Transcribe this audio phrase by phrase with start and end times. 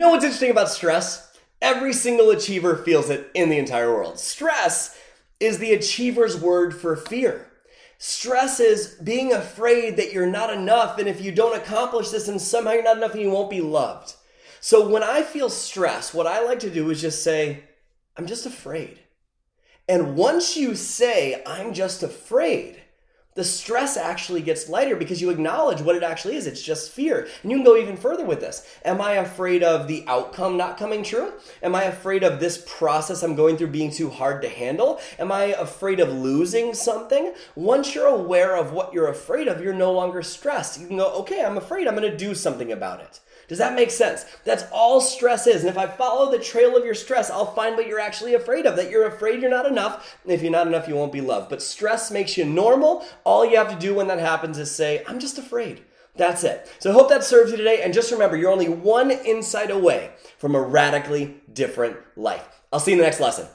[0.00, 1.30] Know what's interesting about stress?
[1.60, 4.18] Every single achiever feels it in the entire world.
[4.18, 4.98] Stress
[5.38, 7.48] is the achiever's word for fear.
[7.98, 12.40] Stress is being afraid that you're not enough, and if you don't accomplish this, and
[12.40, 14.14] somehow you're not enough and you won't be loved.
[14.62, 17.64] So when I feel stress, what I like to do is just say,
[18.16, 19.00] I'm just afraid.
[19.86, 22.80] And once you say, I'm just afraid,
[23.34, 26.48] the stress actually gets lighter because you acknowledge what it actually is.
[26.48, 27.28] It's just fear.
[27.42, 28.66] And you can go even further with this.
[28.84, 31.32] Am I afraid of the outcome not coming true?
[31.62, 35.00] Am I afraid of this process I'm going through being too hard to handle?
[35.18, 37.32] Am I afraid of losing something?
[37.54, 40.80] Once you're aware of what you're afraid of, you're no longer stressed.
[40.80, 43.20] You can go, okay, I'm afraid, I'm going to do something about it.
[43.50, 44.24] Does that make sense?
[44.44, 45.62] That's all stress is.
[45.62, 48.64] And if I follow the trail of your stress, I'll find what you're actually afraid
[48.64, 48.76] of.
[48.76, 50.16] That you're afraid you're not enough.
[50.22, 51.50] And if you're not enough, you won't be loved.
[51.50, 53.04] But stress makes you normal.
[53.24, 55.82] All you have to do when that happens is say, I'm just afraid.
[56.16, 56.70] That's it.
[56.80, 57.82] So I hope that serves you today.
[57.82, 62.60] And just remember, you're only one insight away from a radically different life.
[62.72, 63.46] I'll see you in the next lesson.